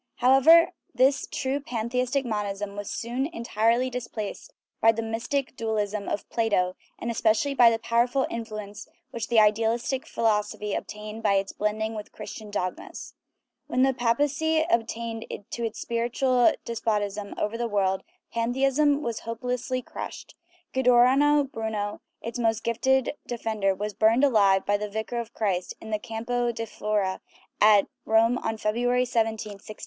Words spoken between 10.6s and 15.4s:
obtained by its blending with Christian dogmas. When the papacy attained